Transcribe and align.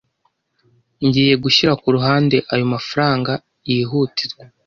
Ngiye 1.05 1.33
gushyira 1.43 1.73
ku 1.81 1.87
ruhande 1.95 2.37
ayo 2.53 2.65
mafranga 2.73 3.31
yihutirwa. 3.69 4.43